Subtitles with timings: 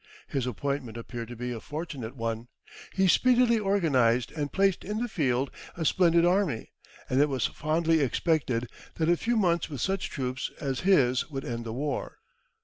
[0.27, 2.47] His appointment appeared to be a fortunate one.
[2.91, 6.71] He speedily organised and placed in the field a splendid army,
[7.07, 11.45] and it was fondly expected that a few months with such troops as his would
[11.45, 12.17] end the war.